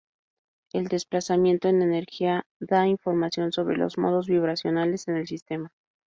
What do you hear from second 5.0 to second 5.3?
en el